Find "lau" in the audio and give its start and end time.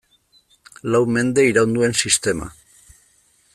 0.95-1.01